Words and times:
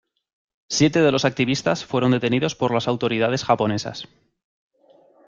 Siete 0.67 0.99
de 1.03 1.11
los 1.11 1.25
activistas 1.25 1.85
fueron 1.85 2.09
detenidos 2.09 2.55
por 2.55 2.73
las 2.73 2.87
autoridades 2.87 3.45
japonesas. 3.45 4.07